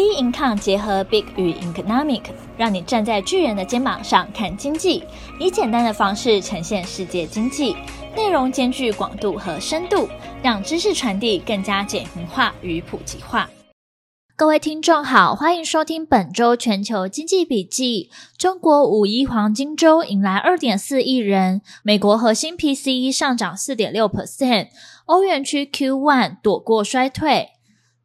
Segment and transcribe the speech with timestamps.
[0.00, 2.22] B Income 结合 Big 与 Economic，
[2.56, 5.04] 让你站在巨人的肩膀上看经济，
[5.38, 7.76] 以简单的方式呈现世界经济，
[8.16, 10.08] 内容兼具广度和深度，
[10.42, 13.50] 让知识传递更加简明化与普及化。
[14.34, 18.08] 各位听众好，欢迎收听本周全球经济笔记。
[18.38, 24.68] 中国五一黄金周迎来二点四亿人，美国核心 PCE 上涨四点六 percent，
[25.04, 27.50] 欧元区 Q1 躲过衰退。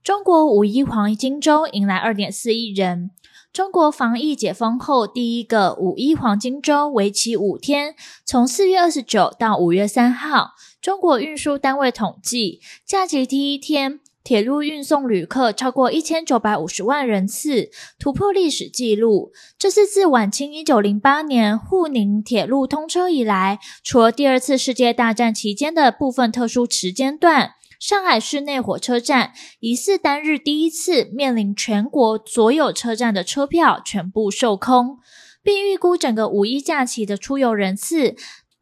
[0.05, 3.09] 中国五一黄金周迎来二点四亿人。
[3.51, 10.51] 中国防疫解封后第一个五一黄金周，为期五天，从四月二十九到五月三号。
[10.79, 19.31] 中国运输单位统计，假期第一天，铁路运送旅客超过一千九百五十万人次，突破历史纪录。
[19.57, 27.53] 这是自晚清一九零八年沪宁铁路通车以来，除了第二次世界大战期间的部分特殊时间段。
[27.87, 34.97] 上海市内火车站疑似单日第一次面临全国所有车站的车票全部售空，
[35.43, 38.15] 并预估整个五一假期的出游人次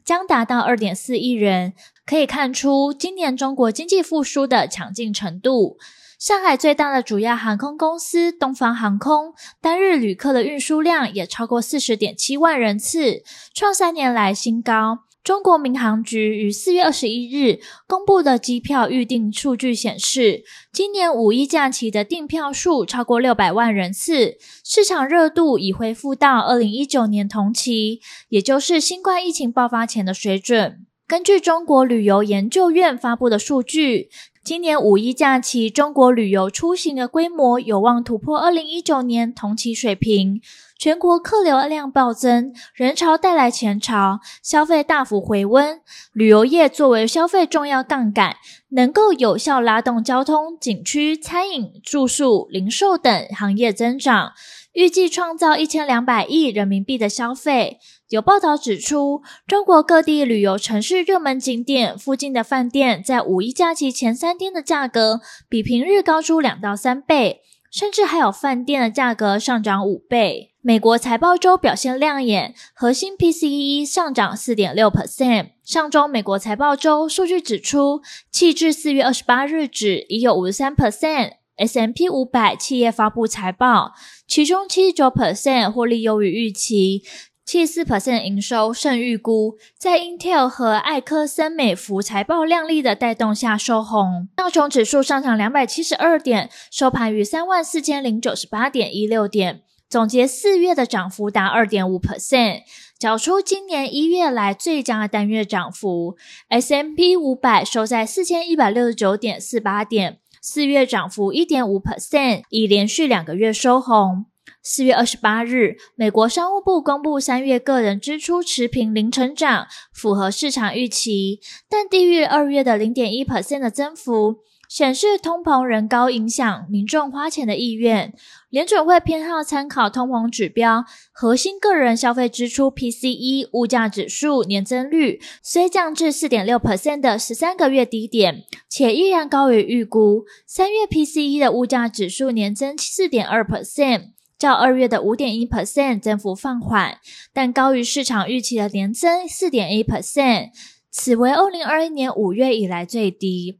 [0.03, 1.71] 将达到二点四亿人，
[2.05, 5.77] 可以看出今年中国经济复苏的强劲程度。
[6.19, 15.05] 上海最大的主要航空公司东方航空单日旅客的运输量也超过四十点七万人次，创三年来新高。
[15.23, 20.43] 中国民航局于四月二十一日公布的机票预订数据显示，
[20.73, 30.85] 今年五一假期的订票数超过六百万人次，市场热度已恢复到二零一九年同期，也就是新冠疫情爆发前的水准。
[31.07, 34.09] 根据中国旅游研究院发布的数据，
[34.43, 40.41] 今年五一假期中国旅游出行的规模有望突破二零一九年同期水平。
[40.77, 45.79] 全国客流量暴增，人潮带来钱潮，消费大幅回温。
[46.11, 48.35] 旅游业作为消费重要杠杆，
[48.71, 54.33] 能够有效拉动交通、景区、餐饮、住宿、零售等行业增长，
[54.73, 57.79] 预计创造一千两百亿人民币的消费。
[58.09, 70.53] 有报道指出，中国各地旅游城市热门景点附近的饭店，在五一假期前三天的价格，比平日高出两到三倍，甚至还有饭店的价格上涨五倍。
[70.61, 75.49] 美国财报周表现亮眼，核心 PCE 上涨四点六 percent。
[75.63, 83.93] 上周美国财报周数据指出，截至四月二十八日止，已有五十三 percent S M P 五百企业发布财报，
[84.27, 87.03] 其中七十九 percent 获利优于预期，
[87.45, 89.57] 七十四 percent 营收胜预估。
[89.77, 99.61] 在 Intel 和艾科森美孚财报亮丽的带动下收红，道琼指数上涨两百七十二点，收盘于三万四千零九十八点一六点。
[99.87, 102.61] 总结四月的涨幅达二点五 percent，
[102.97, 106.17] 缴出今年一月来最佳的单月涨幅。
[106.49, 114.25] S M P 五百收在四千一百六十九点四八点，四月涨幅一点五 percent，已连续两个月收红。
[114.61, 121.39] 四月二十八日，美国商务部公布三月个人支出持平零成长，符合市场预期，
[121.69, 124.39] 但低于二月的零点一 percent 的增幅。
[124.73, 128.11] 显示通膨仍高，影响民众花钱的意愿。
[128.49, 140.25] 联准会偏好参考通膨指标，核心个人消费支出 （PCE） 物价指数年增率虽降至四点六 percent 的十三个月低点，且依然高于预估。
[140.47, 146.97] 三月 PCE 的物价指数年增四点二 percent，较二月的五点一 percent 增幅放缓，
[147.31, 150.49] 但高于市场预期的年增四点一 percent，
[150.89, 153.59] 此为二零二一年五月以来最低。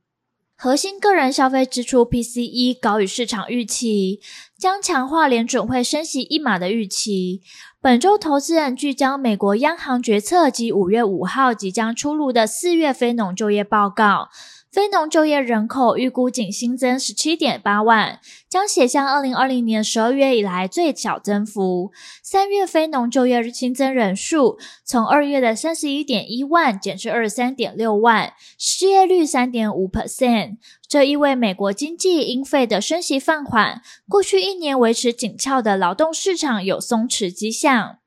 [0.64, 4.22] 核心个人消费支出 PCE 高于市场预期，
[4.58, 7.42] 将强化联准会升息一码的预期。
[7.82, 14.30] 本周投资人聚焦美国央行决策及五月五号即将出炉的四月非农就业报告。
[14.74, 18.20] 非农就业人口预估仅新增十七点八万，
[18.50, 21.92] 将写下二零二零年十二月以来最小增幅。
[22.24, 30.58] 三月非农就业新增人数从二月的三十一点一万减至二十三点六万，失业率三点五 percent。
[30.88, 37.98] 这意味美国经济因费的升息放缓，过去一年维持紧俏的劳动市场有松弛迹象。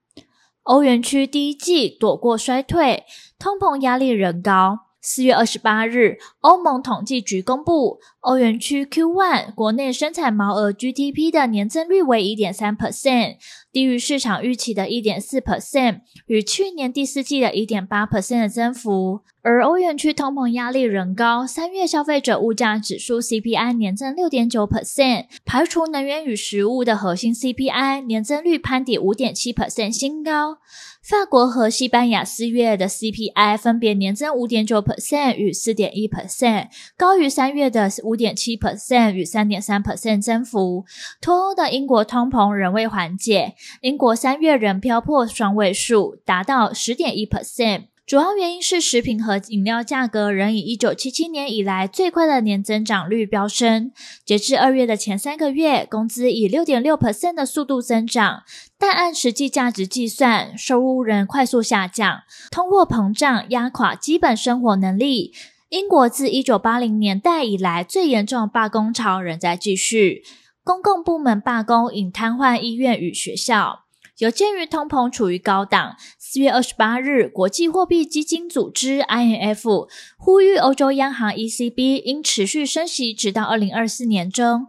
[0.64, 3.04] 欧元区第一季躲过衰退，
[3.38, 4.85] 通膨压力仍高。
[5.00, 13.36] 四月二十八日，欧盟统计局公布，欧元区 Q1 国内生产毛额 GDP 的年增率为一点三 percent，
[13.70, 19.20] 低于市场预期的一点四 percent，与去年第四季的一点八 percent 的增幅。
[19.48, 30.58] 而欧元区通膨压力仍高，三月消费者物价指数 CPI 年增六点九 percent，排除能源与食物的核心 CPI 年增率攀抵五点七 percent 新高。
[31.00, 36.66] 法国和西班牙四月的 CPI 分别年增五点九 percent 与四点一 percent，
[36.96, 40.84] 高于三月的五点七 percent 与三点三 percent 增幅。
[41.20, 47.84] 脱欧的英国通膨仍未缓解，英国三月仍飙破双位数，达到十点一 percent。
[48.06, 53.90] 主要原因是食品和饮料价格仍以一九七七年以来最快的年增长率飙升。
[54.24, 58.44] 截至二月的前三个月，工资以六点六 percent 的速度增长，
[58.78, 62.20] 但按实际价值计算，收入仍快速下降。
[62.52, 65.34] 通货膨胀压垮基本生活能力。
[65.70, 70.22] 英国自一九八零年代以来最严重的罢工潮仍在继续，
[70.62, 73.85] 公共部门罢工引瘫痪医院与学校。
[74.18, 84.68] 有鉴于通膨处于高档，四月二十八日，国际货币基金组织 （IMF） 呼吁欧洲央行 （ECB） 应持续升息，直到二零二四年中。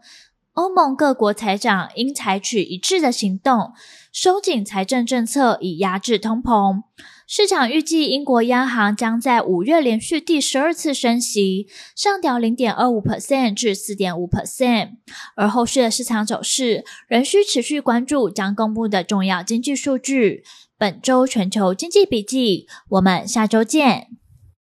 [0.57, 3.73] 欧盟各国财长应采取一致的行动，
[4.11, 6.81] 收紧财政政策，以压制通膨。
[7.27, 14.93] 市场预计，英国央行将在五月连续第十二次升息，上调零点二五 percent 至四点五 percent。
[15.35, 20.43] 而后续的市场走势仍需持续关注将公布的重要经济数据。
[20.79, 24.07] 本周全球经济笔记，我们下周见。